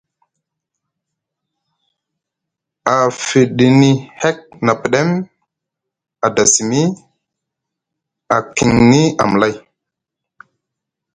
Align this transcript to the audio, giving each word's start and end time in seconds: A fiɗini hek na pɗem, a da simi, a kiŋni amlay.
A 2.91 2.93
fiɗini 3.25 3.89
hek 4.21 4.37
na 4.65 4.71
pɗem, 4.81 5.09
a 6.25 6.27
da 6.35 6.43
simi, 6.53 6.81
a 8.33 8.37
kiŋni 8.55 9.01
amlay. 9.23 9.53